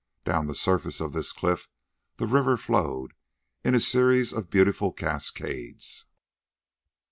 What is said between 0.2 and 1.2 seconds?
Down the surface of